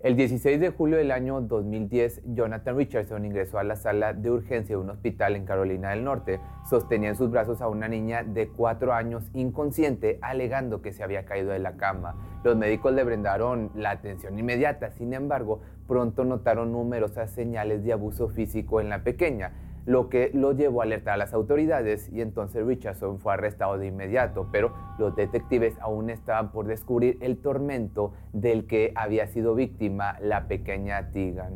El 0.00 0.14
16 0.14 0.60
de 0.60 0.70
julio 0.70 0.96
del 0.96 1.10
año 1.10 1.40
2010, 1.40 2.22
Jonathan 2.26 2.76
Richardson 2.76 3.24
ingresó 3.24 3.58
a 3.58 3.64
la 3.64 3.74
sala 3.74 4.12
de 4.12 4.30
urgencia 4.30 4.76
de 4.76 4.80
un 4.80 4.90
hospital 4.90 5.34
en 5.34 5.44
Carolina 5.44 5.90
del 5.90 6.04
Norte. 6.04 6.38
Sostenía 6.70 7.08
en 7.08 7.16
sus 7.16 7.32
brazos 7.32 7.60
a 7.60 7.68
una 7.68 7.88
niña 7.88 8.22
de 8.22 8.46
cuatro 8.46 8.92
años 8.92 9.28
inconsciente, 9.34 10.20
alegando 10.22 10.82
que 10.82 10.92
se 10.92 11.02
había 11.02 11.24
caído 11.24 11.50
de 11.50 11.58
la 11.58 11.76
cama. 11.76 12.14
Los 12.44 12.56
médicos 12.56 12.92
le 12.92 13.02
brindaron 13.02 13.72
la 13.74 13.90
atención 13.90 14.38
inmediata, 14.38 14.92
sin 14.92 15.14
embargo, 15.14 15.62
pronto 15.88 16.22
notaron 16.24 16.70
numerosas 16.70 17.32
señales 17.32 17.82
de 17.82 17.92
abuso 17.92 18.28
físico 18.28 18.80
en 18.80 18.90
la 18.90 19.02
pequeña 19.02 19.50
lo 19.88 20.10
que 20.10 20.30
lo 20.34 20.52
llevó 20.52 20.82
a 20.82 20.84
alertar 20.84 21.14
a 21.14 21.16
las 21.16 21.32
autoridades 21.32 22.10
y 22.12 22.20
entonces 22.20 22.66
Richardson 22.66 23.18
fue 23.18 23.32
arrestado 23.32 23.78
de 23.78 23.86
inmediato, 23.86 24.46
pero 24.52 24.74
los 24.98 25.16
detectives 25.16 25.78
aún 25.80 26.10
estaban 26.10 26.52
por 26.52 26.66
descubrir 26.66 27.16
el 27.22 27.38
tormento 27.38 28.12
del 28.34 28.66
que 28.66 28.92
había 28.94 29.26
sido 29.28 29.54
víctima 29.54 30.20
la 30.20 30.46
pequeña 30.46 31.10
Tegan. 31.10 31.54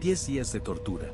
10 0.00 0.26
días 0.26 0.52
de 0.52 0.58
tortura. 0.58 1.06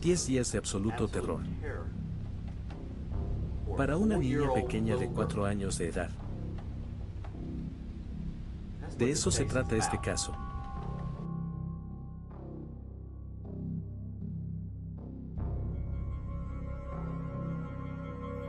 10 0.00 0.26
días 0.26 0.52
de 0.52 0.58
absoluto 0.58 1.06
terror. 1.06 1.42
Para 3.76 3.98
una 3.98 4.16
niña 4.16 4.54
pequeña 4.54 4.96
de 4.96 5.06
4 5.08 5.44
años 5.44 5.76
de 5.76 5.88
edad. 5.88 6.10
De 9.00 9.12
eso 9.12 9.30
se 9.30 9.46
trata 9.46 9.76
este 9.76 9.98
caso. 9.98 10.30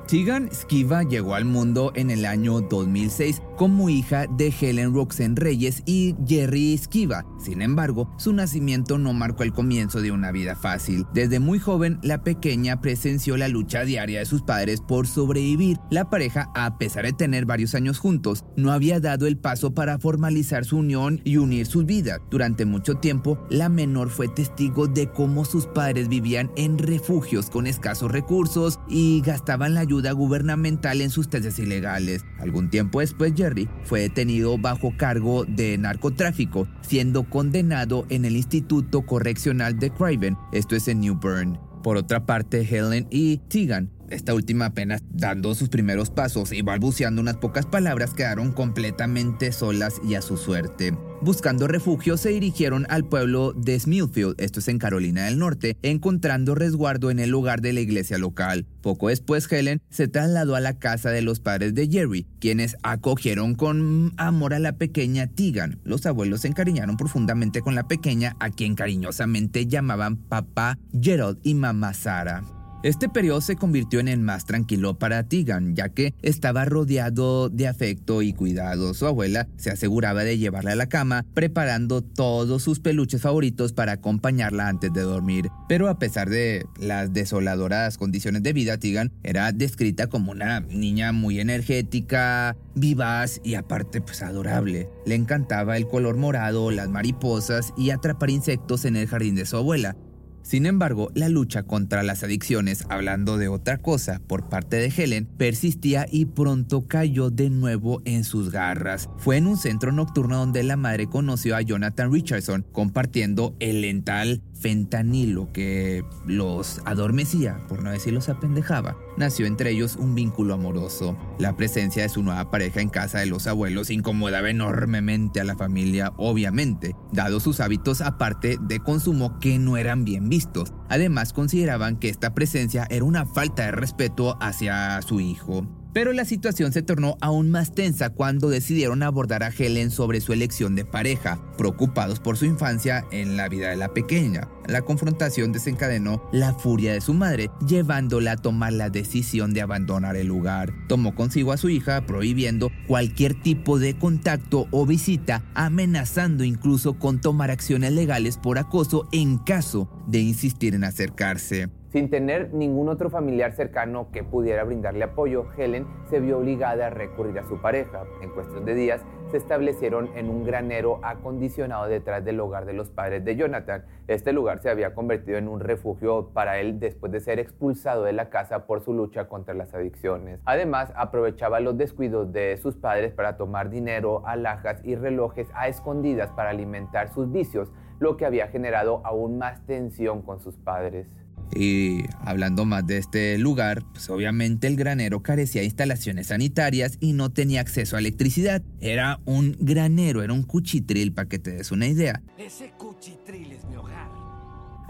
Tegan 0.09 0.53
Skiva 0.53 1.03
llegó 1.03 1.35
al 1.35 1.45
mundo 1.45 1.93
en 1.95 2.11
el 2.11 2.25
año 2.25 2.59
2006 2.59 3.41
como 3.61 3.91
hija 3.91 4.25
de 4.25 4.51
Helen 4.59 4.91
Roxen 4.91 5.35
Reyes 5.35 5.83
y 5.85 6.15
Jerry 6.27 6.75
Skiva. 6.79 7.27
Sin 7.37 7.61
embargo, 7.61 8.11
su 8.17 8.33
nacimiento 8.33 8.97
no 8.97 9.13
marcó 9.13 9.43
el 9.43 9.53
comienzo 9.53 10.01
de 10.01 10.11
una 10.11 10.31
vida 10.31 10.55
fácil. 10.55 11.05
Desde 11.13 11.39
muy 11.39 11.59
joven, 11.59 11.99
la 12.01 12.23
pequeña 12.23 12.81
presenció 12.81 13.37
la 13.37 13.49
lucha 13.49 13.83
diaria 13.83 14.17
de 14.17 14.25
sus 14.25 14.41
padres 14.41 14.81
por 14.81 15.05
sobrevivir. 15.05 15.77
La 15.91 16.09
pareja, 16.09 16.49
a 16.55 16.79
pesar 16.79 17.05
de 17.05 17.13
tener 17.13 17.45
varios 17.45 17.75
años 17.75 17.99
juntos, 17.99 18.45
no 18.57 18.71
había 18.71 18.99
dado 18.99 19.27
el 19.27 19.37
paso 19.37 19.75
para 19.75 19.99
formalizar 19.99 20.65
su 20.65 20.77
unión 20.77 21.21
y 21.23 21.37
unir 21.37 21.67
sus 21.67 21.85
vidas. 21.85 22.19
Durante 22.31 22.65
mucho 22.65 22.95
tiempo, 22.95 23.37
la 23.51 23.69
menor 23.69 24.09
fue 24.09 24.27
testigo 24.27 24.87
de 24.87 25.11
cómo 25.11 25.45
sus 25.45 25.67
padres 25.67 26.09
vivían 26.09 26.49
en 26.55 26.79
refugios 26.79 27.51
con 27.51 27.67
escasos 27.67 28.11
recursos 28.11 28.79
y 28.89 29.21
gastaban 29.21 29.75
la 29.75 29.81
ayuda 29.81 30.13
gubernamental 30.13 30.99
en 30.99 31.11
sus 31.11 31.29
tesis 31.29 31.59
ilegales. 31.59 32.25
Algún 32.39 32.71
tiempo 32.71 33.01
después, 33.01 33.33
Jerry 33.35 33.50
fue 33.83 34.01
detenido 34.01 34.57
bajo 34.57 34.93
cargo 34.97 35.45
de 35.45 35.77
narcotráfico, 35.77 36.67
siendo 36.81 37.23
condenado 37.23 38.05
en 38.09 38.25
el 38.25 38.35
Instituto 38.35 39.03
Correccional 39.03 39.79
de 39.79 39.91
Craven, 39.91 40.37
esto 40.51 40.75
es 40.75 40.87
en 40.87 41.01
New 41.01 41.19
Bern. 41.19 41.59
Por 41.83 41.97
otra 41.97 42.25
parte, 42.25 42.61
Helen 42.61 43.07
y 43.09 43.37
Tegan 43.37 43.89
esta 44.11 44.33
última 44.33 44.67
apenas 44.67 45.01
dando 45.09 45.55
sus 45.55 45.69
primeros 45.69 46.09
pasos 46.09 46.51
y 46.51 46.61
balbuceando 46.61 47.21
unas 47.21 47.37
pocas 47.37 47.65
palabras 47.65 48.13
quedaron 48.13 48.51
completamente 48.51 49.51
solas 49.51 50.01
y 50.07 50.15
a 50.15 50.21
su 50.21 50.37
suerte. 50.37 50.93
Buscando 51.21 51.67
refugio 51.67 52.17
se 52.17 52.29
dirigieron 52.29 52.87
al 52.89 53.05
pueblo 53.05 53.53
de 53.53 53.79
Smithfield, 53.79 54.41
esto 54.41 54.59
es 54.59 54.67
en 54.67 54.79
Carolina 54.79 55.25
del 55.25 55.37
Norte, 55.37 55.77
encontrando 55.83 56.55
resguardo 56.55 57.11
en 57.11 57.19
el 57.19 57.29
lugar 57.29 57.61
de 57.61 57.73
la 57.73 57.79
iglesia 57.79 58.17
local. 58.17 58.65
Poco 58.81 59.09
después 59.09 59.51
Helen 59.51 59.81
se 59.91 60.07
trasladó 60.07 60.55
a 60.55 60.59
la 60.59 60.79
casa 60.79 61.11
de 61.11 61.21
los 61.21 61.39
padres 61.39 61.75
de 61.75 61.87
Jerry, 61.87 62.25
quienes 62.39 62.75
acogieron 62.81 63.53
con 63.53 64.13
amor 64.17 64.55
a 64.55 64.59
la 64.59 64.77
pequeña 64.77 65.27
Tegan. 65.27 65.79
Los 65.83 66.07
abuelos 66.07 66.41
se 66.41 66.47
encariñaron 66.47 66.97
profundamente 66.97 67.61
con 67.61 67.75
la 67.75 67.87
pequeña, 67.87 68.35
a 68.39 68.49
quien 68.49 68.73
cariñosamente 68.73 69.67
llamaban 69.67 70.15
papá 70.17 70.79
Gerald 70.99 71.37
y 71.43 71.53
mamá 71.53 71.93
Sara. 71.93 72.60
Este 72.83 73.09
periodo 73.09 73.41
se 73.41 73.55
convirtió 73.55 73.99
en 73.99 74.07
el 74.07 74.21
más 74.21 74.45
tranquilo 74.45 74.97
para 74.97 75.21
Tegan, 75.21 75.75
ya 75.75 75.89
que 75.89 76.15
estaba 76.23 76.65
rodeado 76.65 77.49
de 77.49 77.67
afecto 77.67 78.23
y 78.23 78.33
cuidado. 78.33 78.95
Su 78.95 79.05
abuela 79.05 79.47
se 79.57 79.69
aseguraba 79.69 80.23
de 80.23 80.39
llevarla 80.39 80.71
a 80.71 80.75
la 80.75 80.89
cama, 80.89 81.23
preparando 81.35 82.01
todos 82.01 82.63
sus 82.63 82.79
peluches 82.79 83.21
favoritos 83.21 83.73
para 83.73 83.91
acompañarla 83.91 84.67
antes 84.67 84.91
de 84.93 85.01
dormir. 85.01 85.49
Pero 85.69 85.89
a 85.89 85.99
pesar 85.99 86.31
de 86.31 86.65
las 86.79 87.13
desoladoras 87.13 87.99
condiciones 87.99 88.41
de 88.41 88.53
vida, 88.53 88.79
Tegan 88.79 89.11
era 89.21 89.51
descrita 89.51 90.07
como 90.07 90.31
una 90.31 90.61
niña 90.61 91.11
muy 91.11 91.39
energética, 91.39 92.57
vivaz 92.73 93.41
y 93.43 93.53
aparte 93.55 94.01
pues 94.01 94.23
adorable. 94.23 94.89
Le 95.05 95.13
encantaba 95.13 95.77
el 95.77 95.87
color 95.87 96.17
morado, 96.17 96.71
las 96.71 96.89
mariposas 96.89 97.75
y 97.77 97.91
atrapar 97.91 98.31
insectos 98.31 98.85
en 98.85 98.95
el 98.95 99.07
jardín 99.07 99.35
de 99.35 99.45
su 99.45 99.57
abuela. 99.57 99.95
Sin 100.43 100.65
embargo, 100.65 101.11
la 101.13 101.29
lucha 101.29 101.63
contra 101.63 102.03
las 102.03 102.23
adicciones, 102.23 102.85
hablando 102.89 103.37
de 103.37 103.47
otra 103.47 103.77
cosa 103.77 104.21
por 104.27 104.49
parte 104.49 104.77
de 104.77 104.93
Helen, 104.95 105.25
persistía 105.25 106.05
y 106.11 106.25
pronto 106.25 106.87
cayó 106.87 107.29
de 107.29 107.49
nuevo 107.49 108.01
en 108.05 108.23
sus 108.23 108.51
garras. 108.51 109.09
Fue 109.17 109.37
en 109.37 109.47
un 109.47 109.57
centro 109.57 109.91
nocturno 109.91 110.37
donde 110.37 110.63
la 110.63 110.77
madre 110.77 111.07
conoció 111.07 111.55
a 111.55 111.61
Jonathan 111.61 112.11
Richardson 112.11 112.65
compartiendo 112.71 113.55
el 113.59 113.81
lental 113.81 114.41
fentanilo 114.61 115.51
que 115.51 116.05
los 116.25 116.81
adormecía, 116.85 117.59
por 117.67 117.83
no 117.83 117.91
decir 117.91 118.13
los 118.13 118.29
apendejaba. 118.29 118.95
Nació 119.17 119.45
entre 119.45 119.71
ellos 119.71 119.95
un 119.95 120.15
vínculo 120.15 120.53
amoroso. 120.53 121.17
La 121.39 121.57
presencia 121.57 122.03
de 122.03 122.09
su 122.09 122.23
nueva 122.23 122.49
pareja 122.51 122.79
en 122.79 122.89
casa 122.89 123.19
de 123.19 123.25
los 123.25 123.47
abuelos 123.47 123.89
incomodaba 123.89 124.49
enormemente 124.49 125.41
a 125.41 125.43
la 125.43 125.55
familia, 125.55 126.13
obviamente, 126.17 126.95
dado 127.11 127.39
sus 127.39 127.59
hábitos 127.59 128.01
aparte 128.01 128.57
de 128.61 128.79
consumo 128.79 129.39
que 129.39 129.59
no 129.59 129.77
eran 129.77 130.05
bien 130.05 130.29
vistos. 130.29 130.73
Además, 130.89 131.33
consideraban 131.33 131.97
que 131.97 132.09
esta 132.09 132.33
presencia 132.33 132.87
era 132.89 133.03
una 133.03 133.25
falta 133.25 133.65
de 133.65 133.71
respeto 133.71 134.37
hacia 134.39 135.01
su 135.01 135.19
hijo. 135.19 135.80
Pero 135.93 136.13
la 136.13 136.23
situación 136.23 136.71
se 136.71 136.81
tornó 136.81 137.17
aún 137.19 137.51
más 137.51 137.75
tensa 137.75 138.11
cuando 138.11 138.49
decidieron 138.49 139.03
abordar 139.03 139.43
a 139.43 139.49
Helen 139.49 139.91
sobre 139.91 140.21
su 140.21 140.31
elección 140.31 140.73
de 140.73 140.85
pareja, 140.85 141.41
preocupados 141.57 142.21
por 142.21 142.37
su 142.37 142.45
infancia 142.45 143.05
en 143.11 143.35
la 143.35 143.49
vida 143.49 143.69
de 143.69 143.75
la 143.75 143.93
pequeña. 143.93 144.47
La 144.67 144.83
confrontación 144.83 145.51
desencadenó 145.51 146.23
la 146.31 146.53
furia 146.53 146.93
de 146.93 147.01
su 147.01 147.13
madre, 147.13 147.49
llevándola 147.67 148.33
a 148.33 148.37
tomar 148.37 148.71
la 148.71 148.89
decisión 148.89 149.53
de 149.53 149.61
abandonar 149.61 150.15
el 150.15 150.27
lugar. 150.27 150.73
Tomó 150.87 151.13
consigo 151.13 151.51
a 151.51 151.57
su 151.57 151.69
hija, 151.69 152.05
prohibiendo 152.05 152.71
cualquier 152.87 153.41
tipo 153.41 153.77
de 153.77 153.97
contacto 153.97 154.67
o 154.71 154.85
visita, 154.85 155.43
amenazando 155.55 156.45
incluso 156.45 156.93
con 156.99 157.19
tomar 157.19 157.51
acciones 157.51 157.91
legales 157.91 158.37
por 158.37 158.59
acoso 158.59 159.09
en 159.11 159.39
caso 159.39 159.89
de 160.07 160.19
insistir 160.19 160.73
en 160.73 160.85
acercarse. 160.85 161.69
Sin 161.91 162.09
tener 162.09 162.53
ningún 162.53 162.87
otro 162.87 163.09
familiar 163.09 163.51
cercano 163.51 164.11
que 164.13 164.23
pudiera 164.23 164.63
brindarle 164.63 165.03
apoyo, 165.03 165.47
Helen 165.57 165.85
se 166.09 166.21
vio 166.21 166.37
obligada 166.37 166.87
a 166.87 166.89
recurrir 166.89 167.37
a 167.37 167.43
su 167.43 167.59
pareja. 167.59 168.03
En 168.21 168.29
cuestión 168.29 168.63
de 168.63 168.75
días, 168.75 169.01
se 169.29 169.35
establecieron 169.35 170.09
en 170.15 170.29
un 170.29 170.45
granero 170.45 171.01
acondicionado 171.03 171.87
detrás 171.87 172.23
del 172.23 172.39
hogar 172.39 172.63
de 172.63 172.71
los 172.71 172.89
padres 172.89 173.25
de 173.25 173.35
Jonathan. 173.35 173.83
Este 174.07 174.31
lugar 174.31 174.61
se 174.61 174.69
había 174.69 174.95
convertido 174.95 175.37
en 175.37 175.49
un 175.49 175.59
refugio 175.59 176.29
para 176.33 176.59
él 176.59 176.79
después 176.79 177.11
de 177.11 177.19
ser 177.19 177.39
expulsado 177.39 178.05
de 178.05 178.13
la 178.13 178.29
casa 178.29 178.67
por 178.67 178.79
su 178.79 178.93
lucha 178.93 179.27
contra 179.27 179.53
las 179.53 179.73
adicciones. 179.73 180.39
Además, 180.45 180.93
aprovechaba 180.95 181.59
los 181.59 181.77
descuidos 181.77 182.31
de 182.31 182.55
sus 182.55 182.77
padres 182.77 183.11
para 183.11 183.35
tomar 183.35 183.69
dinero, 183.69 184.25
alhajas 184.25 184.79
y 184.85 184.95
relojes 184.95 185.49
a 185.53 185.67
escondidas 185.67 186.31
para 186.31 186.51
alimentar 186.51 187.09
sus 187.09 187.29
vicios, 187.29 187.69
lo 187.99 188.15
que 188.15 188.25
había 188.25 188.47
generado 188.47 189.01
aún 189.03 189.37
más 189.37 189.65
tensión 189.65 190.21
con 190.21 190.39
sus 190.39 190.55
padres. 190.55 191.09
Y 191.55 192.03
hablando 192.21 192.65
más 192.65 192.85
de 192.87 192.97
este 192.97 193.37
lugar, 193.37 193.83
pues 193.91 194.09
obviamente 194.09 194.67
el 194.67 194.75
granero 194.75 195.21
carecía 195.21 195.61
de 195.61 195.65
instalaciones 195.65 196.27
sanitarias 196.27 196.97
y 196.99 197.13
no 197.13 197.31
tenía 197.31 197.61
acceso 197.61 197.95
a 197.95 197.99
electricidad. 197.99 198.61
Era 198.79 199.19
un 199.25 199.57
granero, 199.59 200.23
era 200.23 200.33
un 200.33 200.43
cuchitril 200.43 201.13
para 201.13 201.27
que 201.27 201.39
te 201.39 201.51
des 201.51 201.71
una 201.71 201.87
idea. 201.87 202.21
Ese 202.37 202.71
cuchitril 202.77 203.51
es 203.51 203.65
mi 203.65 203.75
hogar. 203.75 204.21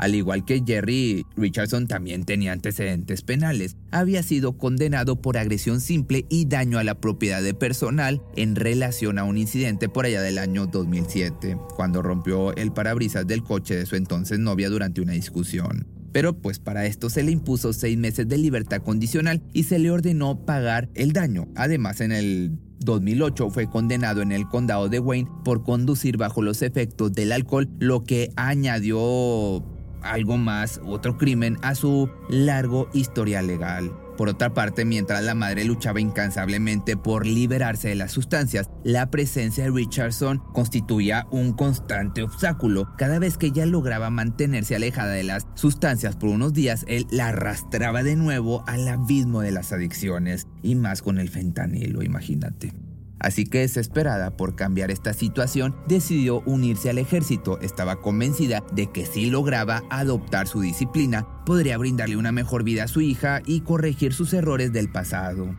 Al 0.02 0.16
igual 0.16 0.46
que 0.46 0.64
Jerry, 0.66 1.28
Richardson 1.38 1.86
también 1.86 2.24
tenía 2.24 2.54
antecedentes 2.54 3.22
penales. 3.22 3.78
Había 3.92 4.24
sido 4.24 4.58
condenado 4.58 5.22
por 5.22 5.38
agresión 5.38 5.80
simple 5.80 6.26
y 6.28 6.46
daño 6.46 6.80
a 6.80 6.84
la 6.84 6.96
propiedad 6.96 7.44
de 7.44 7.54
personal 7.54 8.20
en 8.36 8.56
relación 8.56 9.20
a 9.20 9.26
un 9.26 9.38
incidente 9.38 9.90
por 9.90 10.06
allá 10.06 10.24
del 10.24 10.40
año 10.40 10.66
2007, 10.66 11.56
cuando 11.76 12.02
rompió 12.02 12.56
el 12.56 12.72
parabrisas 12.72 13.28
del 13.28 13.44
coche 13.44 13.76
de 13.76 13.86
su 13.86 13.96
entonces 13.96 14.40
novia 14.40 14.70
durante 14.70 15.02
una 15.02 15.14
discusión. 15.14 16.01
Pero 16.12 16.38
pues 16.38 16.60
para 16.60 16.86
esto 16.86 17.10
se 17.10 17.24
le 17.24 17.32
impuso 17.32 17.74
seis 17.74 17.98
meses 17.98 18.28
de 18.28 18.38
libertad 18.38 18.82
condicional 18.82 19.42
y 19.54 19.64
se 19.64 19.80
le 19.80 19.92
ordenó 19.92 20.46
pagar 20.46 20.90
el 20.94 21.14
daño. 21.14 21.48
Además, 21.56 22.02
en 22.02 22.12
el 22.12 22.58
2008 22.80 23.50
fue 23.50 23.70
condenado 23.70 24.22
en 24.22 24.32
el 24.32 24.48
condado 24.48 24.90
de 24.90 25.00
Wayne 25.00 25.30
por 25.44 25.64
conducir 25.64 26.18
bajo 26.18 26.42
los 26.42 26.62
efectos 26.62 27.14
del 27.14 27.32
alcohol, 27.32 27.70
lo 27.80 28.04
que 28.04 28.32
añadió 28.36 29.64
algo 30.02 30.38
más, 30.38 30.82
otro 30.86 31.18
crimen, 31.18 31.58
a 31.62 31.76
su 31.76 32.10
largo 32.30 32.90
historial 32.94 33.48
legal. 33.48 33.92
Por 34.18 34.30
otra 34.30 34.54
parte, 34.54 34.86
mientras 34.86 35.24
la 35.24 35.36
madre 35.36 35.66
luchaba 35.66 36.00
incansablemente 36.00 36.98
por 36.98 37.26
liberarse 37.26 37.90
de 37.90 37.96
las 37.96 38.12
sustancias, 38.12 38.70
la 38.84 39.10
presencia 39.10 39.64
de 39.64 39.72
Richardson 39.72 40.40
constituía 40.54 41.28
un 41.32 41.54
constante 41.54 42.24
obstáculo. 42.24 42.94
Cada 42.98 43.20
vez 43.20 43.38
que 43.38 43.48
ella 43.48 43.66
lograba 43.66 44.10
mantenerse 44.10 44.76
alejada 44.76 45.12
de 45.12 45.24
las 45.24 45.48
sustancias 45.56 46.16
por 46.16 46.30
unos 46.30 46.54
días, 46.54 46.86
él 46.88 47.08
la 47.12 47.30
arrastraba 47.30 48.04
de 48.04 48.16
nuevo 48.16 48.64
al 48.68 48.88
abismo 48.88 49.42
de 49.42 49.52
las 49.52 49.72
adicciones, 49.72 50.48
y 50.62 50.76
más 50.76 51.02
con 51.02 51.18
el 51.18 51.30
fentanilo, 51.30 52.04
imagínate. 52.04 52.74
Así 53.22 53.46
que 53.46 53.60
desesperada 53.60 54.36
por 54.36 54.56
cambiar 54.56 54.90
esta 54.90 55.14
situación, 55.14 55.76
decidió 55.88 56.42
unirse 56.48 56.90
al 56.90 56.98
ejército. 56.98 57.60
Estaba 57.62 57.98
convencida 57.98 58.64
de 58.74 58.88
que 58.88 59.06
si 59.06 59.30
lograba 59.30 59.84
adoptar 59.92 60.48
su 60.48 60.60
disciplina, 60.60 61.28
podría 61.46 61.78
brindarle 61.78 62.18
una 62.18 62.32
mejor 62.32 62.64
vida 62.64 62.86
a 62.86 62.88
su 62.88 63.00
hija 63.00 63.42
y 63.46 63.62
corregir 63.62 64.14
sus 64.14 64.34
errores 64.34 64.74
del 64.74 64.92
pasado. 64.92 65.56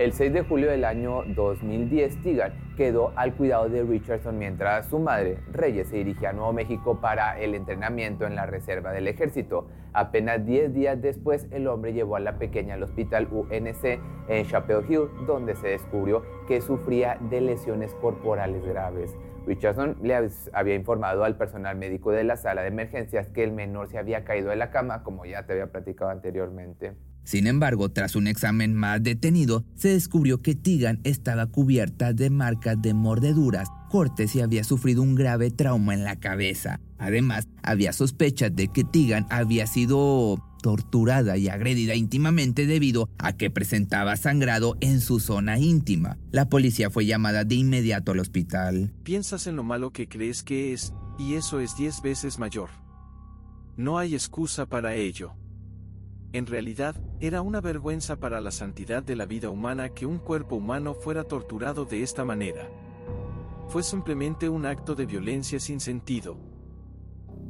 El 0.00 0.14
6 0.14 0.32
de 0.32 0.40
julio 0.44 0.70
del 0.70 0.86
año 0.86 1.24
2010, 1.26 2.22
Tigan 2.22 2.54
quedó 2.74 3.12
al 3.16 3.34
cuidado 3.34 3.68
de 3.68 3.82
Richardson 3.82 4.38
mientras 4.38 4.86
su 4.86 4.98
madre, 4.98 5.36
Reyes, 5.52 5.88
se 5.88 5.96
dirigía 5.96 6.30
a 6.30 6.32
Nuevo 6.32 6.54
México 6.54 7.02
para 7.02 7.38
el 7.38 7.54
entrenamiento 7.54 8.24
en 8.24 8.34
la 8.34 8.46
reserva 8.46 8.92
del 8.92 9.08
ejército. 9.08 9.68
Apenas 9.92 10.46
10 10.46 10.72
días 10.72 11.02
después, 11.02 11.48
el 11.50 11.66
hombre 11.66 11.92
llevó 11.92 12.16
a 12.16 12.20
la 12.20 12.38
pequeña 12.38 12.76
al 12.76 12.82
hospital 12.82 13.28
UNC 13.30 14.00
en 14.28 14.46
Chapel 14.46 14.86
Hill, 14.88 15.26
donde 15.26 15.54
se 15.54 15.68
descubrió 15.68 16.22
que 16.48 16.62
sufría 16.62 17.18
de 17.28 17.42
lesiones 17.42 17.92
corporales 17.96 18.64
graves. 18.64 19.14
Richardson 19.46 19.98
le 20.00 20.16
había 20.54 20.74
informado 20.76 21.24
al 21.24 21.36
personal 21.36 21.76
médico 21.76 22.10
de 22.10 22.24
la 22.24 22.38
sala 22.38 22.62
de 22.62 22.68
emergencias 22.68 23.28
que 23.28 23.44
el 23.44 23.52
menor 23.52 23.90
se 23.90 23.98
había 23.98 24.24
caído 24.24 24.48
de 24.48 24.56
la 24.56 24.70
cama, 24.70 25.02
como 25.02 25.26
ya 25.26 25.44
te 25.44 25.52
había 25.52 25.66
platicado 25.66 26.10
anteriormente. 26.10 26.94
Sin 27.24 27.46
embargo, 27.46 27.90
tras 27.90 28.16
un 28.16 28.26
examen 28.26 28.74
más 28.74 29.02
detenido, 29.02 29.64
se 29.76 29.90
descubrió 29.90 30.42
que 30.42 30.54
Tigan 30.54 31.00
estaba 31.04 31.46
cubierta 31.46 32.12
de 32.12 32.30
marcas 32.30 32.80
de 32.80 32.94
mordeduras, 32.94 33.68
cortes 33.88 34.34
y 34.34 34.40
había 34.40 34.64
sufrido 34.64 35.02
un 35.02 35.14
grave 35.14 35.50
trauma 35.50 35.94
en 35.94 36.04
la 36.04 36.16
cabeza. 36.16 36.80
Además, 36.98 37.48
había 37.62 37.92
sospechas 37.92 38.54
de 38.54 38.68
que 38.68 38.84
Tigan 38.84 39.26
había 39.30 39.66
sido 39.66 40.42
torturada 40.60 41.36
y 41.36 41.48
agredida 41.48 41.94
íntimamente 41.94 42.66
debido 42.66 43.08
a 43.18 43.32
que 43.32 43.50
presentaba 43.50 44.16
sangrado 44.16 44.76
en 44.80 45.00
su 45.00 45.20
zona 45.20 45.58
íntima. 45.58 46.18
La 46.30 46.48
policía 46.48 46.90
fue 46.90 47.06
llamada 47.06 47.44
de 47.44 47.54
inmediato 47.54 48.12
al 48.12 48.20
hospital. 48.20 48.92
Piensas 49.02 49.46
en 49.46 49.56
lo 49.56 49.64
malo 49.64 49.90
que 49.90 50.08
crees 50.08 50.42
que 50.42 50.72
es, 50.72 50.92
y 51.18 51.34
eso 51.34 51.60
es 51.60 51.76
diez 51.76 52.02
veces 52.02 52.38
mayor. 52.38 52.70
No 53.76 53.98
hay 53.98 54.14
excusa 54.14 54.66
para 54.66 54.94
ello. 54.94 55.32
En 56.32 56.46
realidad, 56.46 56.94
era 57.18 57.42
una 57.42 57.60
vergüenza 57.60 58.16
para 58.16 58.40
la 58.40 58.52
santidad 58.52 59.02
de 59.02 59.16
la 59.16 59.26
vida 59.26 59.50
humana 59.50 59.88
que 59.88 60.06
un 60.06 60.18
cuerpo 60.18 60.56
humano 60.56 60.94
fuera 60.94 61.24
torturado 61.24 61.84
de 61.84 62.02
esta 62.02 62.24
manera. 62.24 62.68
Fue 63.68 63.82
simplemente 63.82 64.48
un 64.48 64.64
acto 64.64 64.94
de 64.94 65.06
violencia 65.06 65.58
sin 65.58 65.80
sentido. 65.80 66.38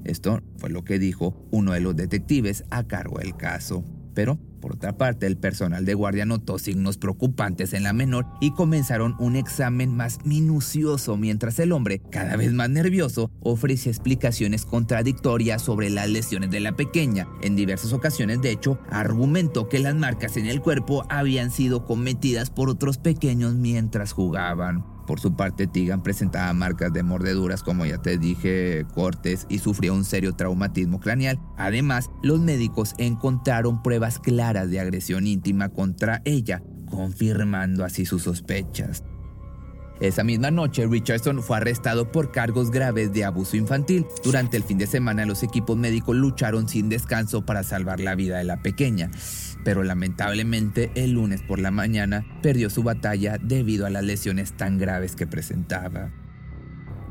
Esto 0.04 0.40
fue 0.56 0.70
lo 0.70 0.82
que 0.82 0.98
dijo 0.98 1.34
uno 1.50 1.72
de 1.72 1.80
los 1.80 1.94
detectives 1.94 2.64
a 2.70 2.84
cargo 2.84 3.18
del 3.18 3.36
caso. 3.36 3.84
Pero, 4.14 4.38
por 4.60 4.74
otra 4.74 4.96
parte, 4.96 5.26
el 5.26 5.36
personal 5.36 5.84
de 5.84 5.94
guardia 5.94 6.26
notó 6.26 6.58
signos 6.58 6.98
preocupantes 6.98 7.72
en 7.72 7.82
la 7.82 7.92
menor 7.92 8.26
y 8.40 8.52
comenzaron 8.52 9.16
un 9.18 9.36
examen 9.36 9.96
más 9.96 10.24
minucioso 10.24 11.16
mientras 11.16 11.58
el 11.58 11.72
hombre, 11.72 12.02
cada 12.10 12.36
vez 12.36 12.52
más 12.52 12.70
nervioso, 12.70 13.30
ofrecía 13.40 13.90
explicaciones 13.90 14.64
contradictorias 14.64 15.62
sobre 15.62 15.90
las 15.90 16.08
lesiones 16.08 16.50
de 16.50 16.60
la 16.60 16.72
pequeña. 16.72 17.26
En 17.42 17.56
diversas 17.56 17.92
ocasiones, 17.92 18.42
de 18.42 18.52
hecho, 18.52 18.78
argumentó 18.90 19.68
que 19.68 19.78
las 19.78 19.94
marcas 19.94 20.36
en 20.36 20.46
el 20.46 20.60
cuerpo 20.60 21.04
habían 21.08 21.50
sido 21.50 21.86
cometidas 21.86 22.50
por 22.50 22.68
otros 22.68 22.98
pequeños 22.98 23.54
mientras 23.54 24.12
jugaban. 24.12 24.84
Por 25.10 25.18
su 25.18 25.34
parte, 25.34 25.66
Tigan 25.66 26.04
presentaba 26.04 26.52
marcas 26.52 26.92
de 26.92 27.02
mordeduras, 27.02 27.64
como 27.64 27.84
ya 27.84 27.98
te 27.98 28.16
dije, 28.16 28.86
cortes 28.94 29.44
y 29.48 29.58
sufrió 29.58 29.92
un 29.92 30.04
serio 30.04 30.36
traumatismo 30.36 31.00
craneal. 31.00 31.40
Además, 31.56 32.10
los 32.22 32.38
médicos 32.38 32.94
encontraron 32.96 33.82
pruebas 33.82 34.20
claras 34.20 34.70
de 34.70 34.78
agresión 34.78 35.26
íntima 35.26 35.70
contra 35.70 36.22
ella, 36.24 36.62
confirmando 36.88 37.84
así 37.84 38.06
sus 38.06 38.22
sospechas. 38.22 39.02
Esa 40.00 40.24
misma 40.24 40.50
noche, 40.50 40.86
Richardson 40.86 41.42
fue 41.42 41.58
arrestado 41.58 42.10
por 42.10 42.32
cargos 42.32 42.70
graves 42.70 43.12
de 43.12 43.24
abuso 43.24 43.56
infantil. 43.56 44.06
Durante 44.24 44.56
el 44.56 44.62
fin 44.62 44.78
de 44.78 44.86
semana, 44.86 45.26
los 45.26 45.42
equipos 45.42 45.76
médicos 45.76 46.16
lucharon 46.16 46.68
sin 46.68 46.88
descanso 46.88 47.44
para 47.44 47.62
salvar 47.62 48.00
la 48.00 48.14
vida 48.14 48.38
de 48.38 48.44
la 48.44 48.62
pequeña 48.62 49.10
pero 49.64 49.82
lamentablemente 49.82 50.90
el 50.94 51.12
lunes 51.12 51.42
por 51.42 51.58
la 51.58 51.70
mañana 51.70 52.24
perdió 52.42 52.70
su 52.70 52.82
batalla 52.82 53.36
debido 53.40 53.86
a 53.86 53.90
las 53.90 54.04
lesiones 54.04 54.56
tan 54.56 54.78
graves 54.78 55.16
que 55.16 55.26
presentaba. 55.26 56.10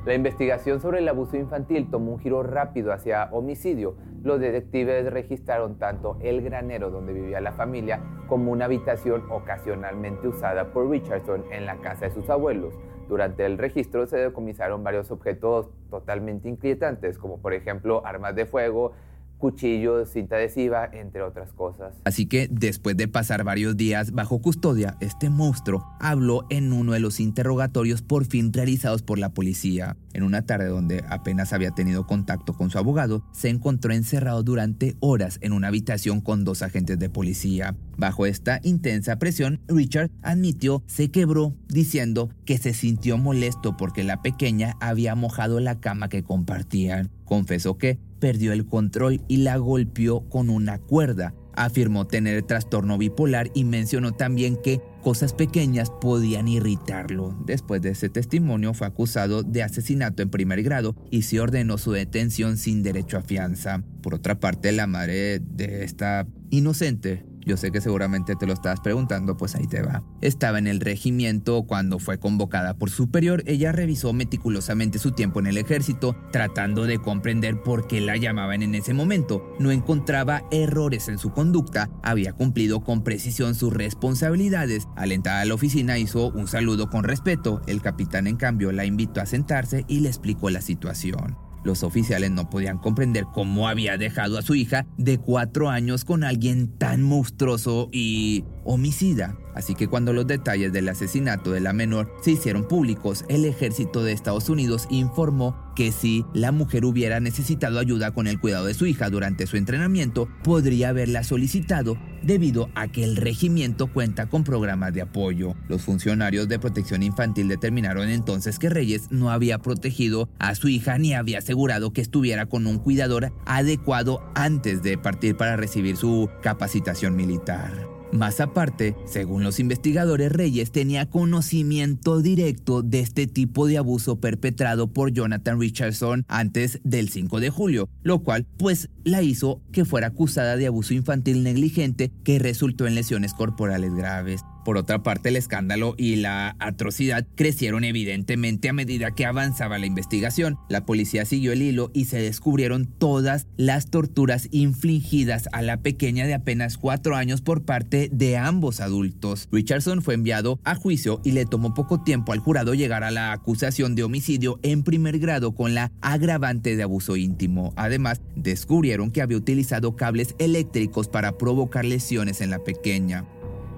La 0.05 0.13
investigación 0.13 0.81
sobre 0.81 0.99
el 0.99 1.09
abuso 1.09 1.37
infantil 1.37 1.89
tomó 1.91 2.13
un 2.13 2.19
giro 2.19 2.41
rápido 2.41 2.93
hacia 2.93 3.25
homicidio. 3.25 3.95
Los 4.21 4.41
detectives 4.41 5.11
registraron 5.11 5.79
tanto 5.79 6.17
el 6.19 6.41
granero 6.41 6.89
donde 6.89 7.13
vivía 7.13 7.39
la 7.39 7.53
familia 7.53 8.01
como 8.27 8.51
una 8.51 8.65
habitación 8.65 9.23
ocasionalmente 9.29 10.27
usada 10.27 10.73
por 10.73 10.89
Richardson 10.89 11.45
en 11.51 11.65
la 11.65 11.77
casa 11.77 12.05
de 12.05 12.11
sus 12.11 12.29
abuelos. 12.29 12.73
Durante 13.07 13.45
el 13.45 13.57
registro 13.57 14.05
se 14.07 14.17
decomisaron 14.17 14.83
varios 14.83 15.09
objetos 15.09 15.69
totalmente 15.89 16.49
inquietantes, 16.49 17.17
como 17.17 17.41
por 17.41 17.53
ejemplo 17.53 18.05
armas 18.05 18.35
de 18.35 18.45
fuego, 18.45 18.91
cuchillos, 19.39 20.09
cinta 20.09 20.35
adhesiva, 20.35 20.89
entre 20.93 21.23
otras 21.23 21.51
cosas. 21.53 21.95
Así 22.03 22.27
que 22.27 22.47
después 22.51 22.95
de 22.97 23.07
pasar 23.07 23.43
varios 23.43 23.75
días 23.75 24.11
bajo 24.11 24.41
custodia, 24.41 24.97
este 24.99 25.29
monstruo 25.29 25.83
habló 25.99 26.45
en 26.49 26.71
uno 26.73 26.93
de 26.93 26.99
los 26.99 27.19
interrogatorios 27.19 28.03
por 28.03 28.25
fin 28.25 28.53
realizados 28.53 29.01
por 29.01 29.17
la 29.17 29.33
policía. 29.33 29.97
En 30.13 30.23
una 30.23 30.45
tarde 30.45 30.67
donde 30.67 31.03
apenas 31.09 31.53
había 31.53 31.71
tenido 31.71 32.05
contacto 32.05 32.53
con 32.53 32.69
su 32.69 32.77
abogado, 32.77 33.23
se 33.31 33.49
encontró 33.49 33.93
encerrado 33.93 34.43
durante 34.43 34.95
horas 34.99 35.39
en 35.41 35.53
una 35.53 35.69
habitación 35.69 36.21
con 36.21 36.43
dos 36.43 36.61
agentes 36.61 36.99
de 36.99 37.09
policía. 37.09 37.75
Bajo 37.97 38.25
esta 38.25 38.59
intensa 38.63 39.17
presión, 39.17 39.61
Richard 39.67 40.11
admitió 40.21 40.83
se 40.87 41.11
quebró 41.11 41.53
diciendo 41.67 42.29
que 42.45 42.57
se 42.57 42.73
sintió 42.73 43.17
molesto 43.17 43.77
porque 43.77 44.03
la 44.03 44.21
pequeña 44.21 44.75
había 44.79 45.15
mojado 45.15 45.59
la 45.59 45.79
cama 45.79 46.09
que 46.09 46.23
compartían. 46.23 47.09
Confesó 47.25 47.77
que 47.77 47.99
perdió 48.19 48.53
el 48.53 48.65
control 48.65 49.21
y 49.27 49.37
la 49.37 49.57
golpeó 49.57 50.27
con 50.29 50.49
una 50.49 50.79
cuerda. 50.79 51.33
Afirmó 51.53 52.07
tener 52.07 52.43
trastorno 52.43 52.97
bipolar 52.97 53.49
y 53.53 53.63
mencionó 53.65 54.13
también 54.13 54.55
que 54.55 54.81
cosas 55.01 55.33
pequeñas 55.33 55.89
podían 55.89 56.47
irritarlo. 56.47 57.37
Después 57.45 57.81
de 57.81 57.89
ese 57.89 58.09
testimonio 58.09 58.73
fue 58.73 58.87
acusado 58.87 59.43
de 59.43 59.63
asesinato 59.63 60.21
en 60.21 60.29
primer 60.29 60.63
grado 60.63 60.95
y 61.09 61.23
se 61.23 61.39
ordenó 61.39 61.77
su 61.77 61.91
detención 61.91 62.57
sin 62.57 62.83
derecho 62.83 63.17
a 63.17 63.21
fianza. 63.21 63.83
Por 64.01 64.13
otra 64.13 64.39
parte, 64.39 64.71
la 64.71 64.87
madre 64.87 65.39
de 65.39 65.83
esta 65.83 66.27
inocente 66.49 67.25
yo 67.45 67.57
sé 67.57 67.71
que 67.71 67.81
seguramente 67.81 68.35
te 68.35 68.45
lo 68.45 68.53
estabas 68.53 68.79
preguntando, 68.81 69.37
pues 69.37 69.55
ahí 69.55 69.67
te 69.67 69.81
va. 69.81 70.03
Estaba 70.21 70.59
en 70.59 70.67
el 70.67 70.79
regimiento 70.79 71.63
cuando 71.63 71.99
fue 71.99 72.19
convocada 72.19 72.75
por 72.75 72.89
superior. 72.89 73.43
Ella 73.45 73.71
revisó 73.71 74.13
meticulosamente 74.13 74.99
su 74.99 75.11
tiempo 75.11 75.39
en 75.39 75.47
el 75.47 75.57
ejército, 75.57 76.15
tratando 76.31 76.85
de 76.85 76.99
comprender 76.99 77.61
por 77.61 77.87
qué 77.87 78.01
la 78.01 78.17
llamaban 78.17 78.63
en 78.63 78.75
ese 78.75 78.93
momento. 78.93 79.55
No 79.59 79.71
encontraba 79.71 80.43
errores 80.51 81.07
en 81.07 81.17
su 81.17 81.31
conducta, 81.31 81.89
había 82.03 82.33
cumplido 82.33 82.81
con 82.81 83.03
precisión 83.03 83.55
sus 83.55 83.73
responsabilidades. 83.73 84.87
Alentada 84.95 85.41
a 85.41 85.45
la 85.45 85.53
oficina 85.53 85.97
hizo 85.97 86.31
un 86.31 86.47
saludo 86.47 86.89
con 86.89 87.03
respeto. 87.03 87.61
El 87.67 87.81
capitán 87.81 88.27
en 88.27 88.37
cambio 88.37 88.71
la 88.71 88.85
invitó 88.85 89.21
a 89.21 89.25
sentarse 89.25 89.85
y 89.87 90.01
le 90.01 90.09
explicó 90.09 90.49
la 90.49 90.61
situación. 90.61 91.48
Los 91.63 91.83
oficiales 91.83 92.31
no 92.31 92.49
podían 92.49 92.77
comprender 92.77 93.25
cómo 93.33 93.67
había 93.67 93.97
dejado 93.97 94.37
a 94.37 94.41
su 94.41 94.55
hija 94.55 94.85
de 94.97 95.17
cuatro 95.17 95.69
años 95.69 96.05
con 96.05 96.23
alguien 96.23 96.69
tan 96.77 97.01
monstruoso 97.01 97.89
y 97.91 98.45
homicida. 98.63 99.37
Así 99.55 99.75
que 99.75 99.87
cuando 99.87 100.13
los 100.13 100.27
detalles 100.27 100.71
del 100.71 100.89
asesinato 100.89 101.51
de 101.51 101.59
la 101.59 101.73
menor 101.73 102.11
se 102.21 102.31
hicieron 102.31 102.67
públicos, 102.67 103.25
el 103.29 103.45
ejército 103.45 104.03
de 104.03 104.11
Estados 104.11 104.49
Unidos 104.49 104.87
informó 104.89 105.55
que 105.75 105.91
si 105.91 106.25
la 106.33 106.51
mujer 106.51 106.85
hubiera 106.85 107.19
necesitado 107.19 107.79
ayuda 107.79 108.11
con 108.11 108.27
el 108.27 108.39
cuidado 108.39 108.65
de 108.65 108.73
su 108.73 108.85
hija 108.85 109.09
durante 109.09 109.47
su 109.47 109.57
entrenamiento, 109.57 110.27
podría 110.43 110.89
haberla 110.89 111.23
solicitado 111.23 111.97
debido 112.21 112.69
a 112.75 112.89
que 112.89 113.03
el 113.03 113.15
regimiento 113.15 113.87
cuenta 113.87 114.27
con 114.27 114.43
programas 114.43 114.93
de 114.93 115.01
apoyo. 115.01 115.55
Los 115.67 115.81
funcionarios 115.81 116.47
de 116.47 116.59
protección 116.59 117.03
infantil 117.03 117.47
determinaron 117.47 118.09
entonces 118.09 118.59
que 118.59 118.69
Reyes 118.69 119.07
no 119.09 119.31
había 119.31 119.59
protegido 119.59 120.29
a 120.37 120.55
su 120.55 120.67
hija 120.67 120.97
ni 120.97 121.13
había 121.13 121.39
asegurado 121.39 121.93
que 121.93 122.01
estuviera 122.01 122.45
con 122.45 122.67
un 122.67 122.79
cuidador 122.79 123.31
adecuado 123.45 124.21
antes 124.35 124.83
de 124.83 124.97
partir 124.97 125.37
para 125.37 125.55
recibir 125.55 125.97
su 125.97 126.29
capacitación 126.41 127.15
militar. 127.15 127.98
Más 128.11 128.39
aparte, 128.39 128.95
según 129.05 129.43
los 129.43 129.59
investigadores, 129.59 130.31
Reyes 130.31 130.71
tenía 130.71 131.09
conocimiento 131.09 132.21
directo 132.21 132.81
de 132.81 133.01
este 133.01 133.27
tipo 133.27 133.67
de 133.67 133.77
abuso 133.77 134.19
perpetrado 134.19 134.87
por 134.87 135.11
Jonathan 135.11 135.59
Richardson 135.59 136.25
antes 136.27 136.79
del 136.83 137.09
5 137.09 137.39
de 137.39 137.49
julio, 137.51 137.87
lo 138.01 138.19
cual 138.19 138.47
pues 138.57 138.89
la 139.03 139.21
hizo 139.21 139.61
que 139.71 139.85
fuera 139.85 140.07
acusada 140.07 140.55
de 140.55 140.67
abuso 140.67 140.93
infantil 140.93 141.43
negligente 141.43 142.11
que 142.23 142.39
resultó 142.39 142.87
en 142.87 142.95
lesiones 142.95 143.33
corporales 143.33 143.93
graves. 143.93 144.41
Por 144.69 144.77
otra 144.77 145.01
parte, 145.01 145.29
el 145.29 145.35
escándalo 145.35 145.95
y 145.97 146.17
la 146.17 146.55
atrocidad 146.59 147.25
crecieron 147.33 147.83
evidentemente 147.83 148.69
a 148.69 148.73
medida 148.73 149.09
que 149.15 149.25
avanzaba 149.25 149.79
la 149.79 149.87
investigación. 149.87 150.59
La 150.69 150.85
policía 150.85 151.25
siguió 151.25 151.53
el 151.53 151.63
hilo 151.63 151.89
y 151.91 152.05
se 152.05 152.21
descubrieron 152.21 152.85
todas 152.85 153.47
las 153.57 153.89
torturas 153.89 154.47
infligidas 154.51 155.49
a 155.53 155.63
la 155.63 155.77
pequeña 155.77 156.27
de 156.27 156.35
apenas 156.35 156.77
cuatro 156.77 157.15
años 157.15 157.41
por 157.41 157.63
parte 157.63 158.11
de 158.13 158.37
ambos 158.37 158.79
adultos. 158.79 159.49
Richardson 159.51 160.03
fue 160.03 160.13
enviado 160.13 160.59
a 160.63 160.75
juicio 160.75 161.19
y 161.23 161.31
le 161.31 161.47
tomó 161.47 161.73
poco 161.73 162.03
tiempo 162.03 162.31
al 162.31 162.37
jurado 162.37 162.75
llegar 162.75 163.03
a 163.03 163.09
la 163.09 163.31
acusación 163.31 163.95
de 163.95 164.03
homicidio 164.03 164.59
en 164.61 164.83
primer 164.83 165.17
grado 165.17 165.55
con 165.55 165.73
la 165.73 165.91
agravante 166.01 166.75
de 166.75 166.83
abuso 166.83 167.15
íntimo. 167.17 167.73
Además, 167.75 168.21
descubrieron 168.35 169.09
que 169.09 169.23
había 169.23 169.37
utilizado 169.37 169.95
cables 169.95 170.35
eléctricos 170.37 171.07
para 171.07 171.39
provocar 171.39 171.85
lesiones 171.85 172.39
en 172.41 172.51
la 172.51 172.59
pequeña. 172.59 173.25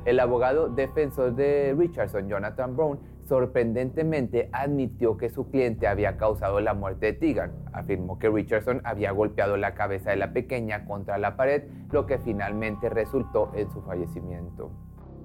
El 0.03 0.19
abogado 0.19 0.67
defensor 0.69 1.35
de 1.35 1.75
Richardson, 1.77 2.27
Jonathan 2.27 2.75
Brown, 2.75 2.99
sorprendentemente 3.27 4.49
admitió 4.51 5.15
que 5.15 5.29
su 5.29 5.49
cliente 5.49 5.87
había 5.87 6.17
causado 6.17 6.59
la 6.59 6.73
muerte 6.73 7.05
de 7.07 7.13
Tegan. 7.13 7.51
Afirmó 7.71 8.17
que 8.17 8.29
Richardson 8.29 8.81
había 8.83 9.11
golpeado 9.11 9.57
la 9.57 9.75
cabeza 9.75 10.09
de 10.09 10.17
la 10.17 10.33
pequeña 10.33 10.85
contra 10.85 11.19
la 11.19 11.37
pared, 11.37 11.63
lo 11.91 12.07
que 12.07 12.17
finalmente 12.17 12.89
resultó 12.89 13.51
en 13.55 13.69
su 13.69 13.81
fallecimiento. 13.83 14.71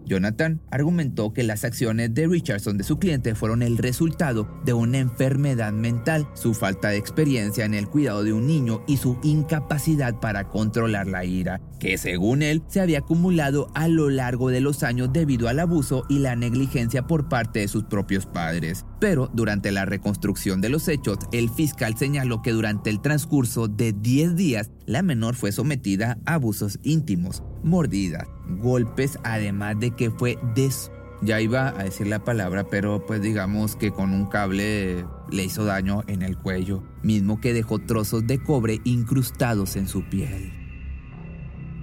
Jonathan 0.06 0.60
argumentó 0.70 1.32
que 1.32 1.42
las 1.42 1.64
acciones 1.64 2.14
de 2.14 2.26
Richardson 2.26 2.78
de 2.78 2.84
su 2.84 2.98
cliente 2.98 3.34
fueron 3.34 3.62
el 3.62 3.76
resultado 3.76 4.48
de 4.64 4.72
una 4.72 4.98
enfermedad 4.98 5.72
mental, 5.72 6.28
su 6.34 6.54
falta 6.54 6.88
de 6.88 6.96
experiencia 6.96 7.64
en 7.64 7.74
el 7.74 7.88
cuidado 7.88 8.24
de 8.24 8.32
un 8.32 8.46
niño 8.46 8.82
y 8.86 8.96
su 8.96 9.18
incapacidad 9.22 10.18
para 10.20 10.48
controlar 10.48 11.06
la 11.06 11.24
ira, 11.24 11.60
que 11.80 11.98
según 11.98 12.42
él 12.42 12.62
se 12.68 12.80
había 12.80 12.98
acumulado 12.98 13.68
a 13.74 13.88
lo 13.88 14.08
largo 14.08 14.50
de 14.50 14.60
los 14.60 14.82
años 14.82 15.12
debido 15.12 15.48
al 15.48 15.58
abuso 15.58 16.04
y 16.08 16.20
la 16.20 16.36
negligencia 16.36 17.06
por 17.06 17.28
parte 17.28 17.60
de 17.60 17.68
sus 17.68 17.84
propios 17.84 18.26
padres. 18.26 18.84
Pero 19.00 19.30
durante 19.34 19.72
la 19.72 19.84
reconstrucción 19.84 20.60
de 20.60 20.68
los 20.68 20.88
hechos, 20.88 21.18
el 21.32 21.50
fiscal 21.50 21.96
señaló 21.96 22.42
que 22.42 22.52
durante 22.52 22.90
el 22.90 23.00
transcurso 23.00 23.68
de 23.68 23.92
10 23.92 24.36
días, 24.36 24.70
la 24.86 25.02
menor 25.02 25.34
fue 25.34 25.52
sometida 25.52 26.18
a 26.24 26.34
abusos 26.34 26.78
íntimos, 26.82 27.42
mordidas, 27.66 28.26
golpes, 28.48 29.18
además 29.22 29.78
de 29.78 29.90
que 29.90 30.10
fue 30.10 30.38
des... 30.54 30.90
Ya 31.22 31.40
iba 31.40 31.68
a 31.68 31.84
decir 31.84 32.06
la 32.06 32.24
palabra, 32.24 32.64
pero 32.64 33.04
pues 33.04 33.22
digamos 33.22 33.74
que 33.74 33.90
con 33.90 34.12
un 34.12 34.26
cable 34.26 35.06
le 35.30 35.44
hizo 35.44 35.64
daño 35.64 36.02
en 36.06 36.22
el 36.22 36.36
cuello, 36.36 36.82
mismo 37.02 37.40
que 37.40 37.54
dejó 37.54 37.78
trozos 37.78 38.26
de 38.26 38.42
cobre 38.42 38.80
incrustados 38.84 39.76
en 39.76 39.88
su 39.88 40.02
piel. 40.04 40.52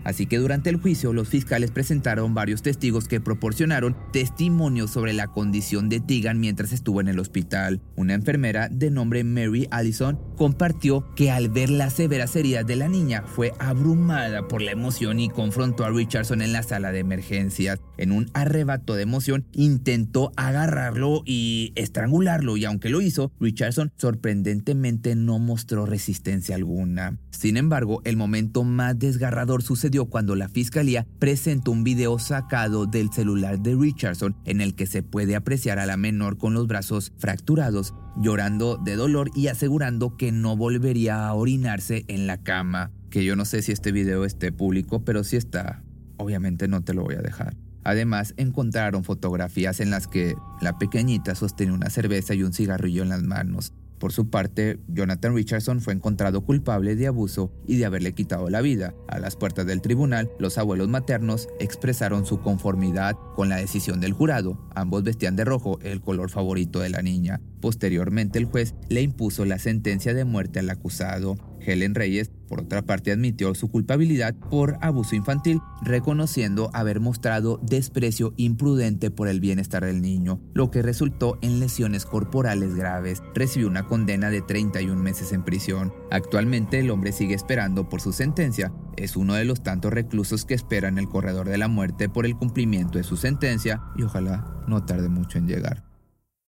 Así 0.04 0.26
que 0.26 0.38
durante 0.38 0.70
el 0.70 0.78
juicio 0.78 1.14
los 1.14 1.30
fiscales 1.30 1.72
presentaron 1.72 2.34
varios 2.34 2.62
testigos 2.62 3.08
que 3.08 3.22
proporcionaron 3.22 3.96
testimonios 4.12 4.92
sobre 4.92 5.14
la 5.14 5.28
condición 5.28 5.90
de 5.90 6.00
Tegan 6.00 6.40
mientras 6.40 6.72
estuvo 6.74 7.02
en 7.02 7.08
el 7.08 7.20
hospital. 7.20 7.82
Una 7.96 8.14
enfermera 8.14 8.70
de 8.70 8.92
nombre 8.92 9.24
Mary 9.24 9.68
Allison 9.72 10.20
compartió 10.36 11.06
que 11.16 11.32
al 11.32 11.50
ver 11.50 11.70
las 11.70 11.94
severas 11.94 12.36
heridas 12.36 12.66
de 12.66 12.76
la 12.76 12.88
niña 12.88 13.24
fue 13.26 13.54
abrumada 13.60 14.48
por 14.48 14.62
la 14.62 14.72
emoción 14.72 15.20
y 15.20 15.30
confrontó 15.30 15.86
a 15.86 15.90
Richardson 15.90 16.42
en 16.42 16.54
la 16.54 16.64
sala 16.64 16.92
de 16.92 17.00
emergencias. 17.00 17.80
En 18.04 18.12
un 18.12 18.30
arrebato 18.34 18.96
de 18.96 19.04
emoción 19.04 19.46
intentó 19.54 20.34
agarrarlo 20.36 21.24
y 21.26 21.72
estrangularlo 21.76 22.58
y 22.58 22.66
aunque 22.66 22.90
lo 22.90 23.00
hizo, 23.00 23.32
Richardson 23.40 23.94
sorprendentemente 23.96 25.16
no 25.16 25.40
mostró 25.40 25.86
resistencia 25.86 26.56
alguna. 26.56 27.18
Sin 27.32 27.56
embargo, 27.56 28.02
el 28.04 28.18
momento 28.18 28.66
más 28.66 29.00
desgarrador 29.00 29.64
sucedió 29.64 30.08
cuando 30.08 30.36
la 30.36 30.50
fiscalía 30.50 31.08
presentó 31.18 31.72
un 31.72 31.86
video 31.86 32.20
sacado 32.20 32.88
del 32.88 33.10
celular 33.10 33.62
de 33.62 33.74
Richardson 33.74 34.36
en 34.44 34.60
el 34.60 34.76
que 34.76 34.86
se 34.86 35.02
puede 35.02 35.38
apreciar 35.38 35.80
a 35.80 35.86
la 35.86 35.96
menor 35.96 36.38
con 36.38 36.54
los 36.54 36.68
brazos 36.68 37.14
fracturados, 37.18 37.94
llorando 38.18 38.76
de 38.76 38.98
dolor 38.98 39.32
y 39.34 39.48
asegurando 39.48 40.18
que 40.18 40.34
no 40.34 40.58
volvería 40.58 41.26
a 41.26 41.34
orinarse 41.36 42.04
en 42.10 42.28
la 42.28 42.44
cama. 42.44 42.92
Que 43.10 43.24
yo 43.24 43.38
no 43.38 43.46
sé 43.46 43.62
si 43.62 43.72
este 43.72 43.94
video 43.94 44.26
esté 44.26 44.52
público, 44.52 45.06
pero 45.06 45.24
si 45.24 45.38
está, 45.38 45.82
obviamente 46.18 46.68
no 46.68 46.84
te 46.84 46.94
lo 46.94 47.04
voy 47.04 47.16
a 47.16 47.22
dejar. 47.22 47.56
Además, 47.84 48.34
encontraron 48.38 49.04
fotografías 49.04 49.80
en 49.80 49.90
las 49.90 50.08
que 50.08 50.36
la 50.62 50.78
pequeñita 50.78 51.36
sostiene 51.36 51.74
una 51.74 51.90
cerveza 51.90 52.34
y 52.34 52.44
un 52.44 52.54
cigarrillo 52.54 53.04
en 53.04 53.10
las 53.10 53.24
manos. 53.24 53.74
Por 54.04 54.12
su 54.12 54.30
parte, 54.30 54.80
Jonathan 54.90 55.34
Richardson 55.34 55.80
fue 55.80 55.94
encontrado 55.94 56.42
culpable 56.42 56.98
de 56.98 57.08
abuso 57.08 57.54
y 57.66 57.78
de 57.78 57.86
haberle 57.86 58.12
quitado 58.12 58.50
la 58.50 58.60
vida. 58.60 58.94
A 59.08 59.18
las 59.18 59.38
puertas 59.38 59.66
del 59.66 59.80
tribunal, 59.80 60.30
los 60.40 60.58
abuelos 60.58 60.90
maternos 60.90 61.48
expresaron 61.62 62.26
su 62.26 62.42
conformidad 62.42 63.16
con 63.38 63.48
la 63.48 63.56
decisión 63.56 64.02
del 64.02 64.12
jurado. 64.12 64.60
Ambos 64.76 65.04
vestían 65.04 65.38
de 65.38 65.46
rojo, 65.46 65.80
el 65.84 66.02
color 66.02 66.30
favorito 66.30 66.82
de 66.82 66.90
la 66.90 67.02
niña. 67.02 67.40
Posteriormente, 67.62 68.40
el 68.40 68.46
juez 68.46 68.76
le 68.90 69.02
impuso 69.02 69.46
la 69.46 69.58
sentencia 69.58 70.14
de 70.14 70.26
muerte 70.26 70.60
al 70.60 70.70
acusado. 70.70 71.38
Helen 71.66 71.96
Reyes, 71.96 72.32
por 72.48 72.62
otra 72.62 72.84
parte, 72.84 73.12
admitió 73.12 73.56
su 73.56 73.70
culpabilidad 73.70 74.36
por 74.36 74.78
abuso 74.82 75.16
infantil, 75.16 75.62
reconociendo 75.82 76.70
haber 76.74 77.00
mostrado 77.00 77.60
desprecio 77.64 78.34
imprudente 78.38 79.12
por 79.12 79.28
el 79.28 79.40
bienestar 79.40 79.86
del 79.86 80.02
niño, 80.02 80.40
lo 80.54 80.72
que 80.72 80.82
resultó 80.82 81.38
en 81.42 81.60
lesiones 81.60 82.06
corporales 82.06 82.76
graves. 82.76 83.22
Recibió 83.34 83.68
una 83.68 83.88
condena 83.88 84.30
de 84.30 84.42
31 84.42 85.02
meses 85.02 85.32
en 85.32 85.44
prisión. 85.44 85.94
Actualmente 86.12 86.80
el 86.80 86.92
hombre 86.92 87.12
sigue 87.12 87.34
esperando 87.34 87.90
por 87.90 88.02
su 88.02 88.14
sentencia. 88.14 88.72
Es 88.98 89.16
uno 89.16 89.34
de 89.34 89.46
los 89.46 89.64
tantos 89.64 89.92
reclusos 89.92 90.46
que 90.46 90.54
esperan 90.54 90.98
el 90.98 91.10
corredor 91.10 91.50
de 91.50 91.58
la 91.58 91.68
muerte 91.68 92.10
por 92.10 92.26
el 92.26 92.36
cumplimiento 92.36 92.98
de 92.98 93.04
su 93.04 93.18
sentencia 93.18 93.82
y 93.96 94.04
ojalá 94.04 94.64
no 94.68 94.86
tarde 94.86 95.10
mucho 95.10 95.38
en 95.38 95.48
llegar. 95.48 95.93